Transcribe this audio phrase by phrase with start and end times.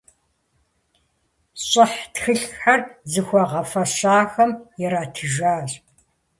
[1.67, 4.51] Щӏыхь тхылъхэр зыхуагъэфэщахэм
[4.83, 5.69] иратыжащ.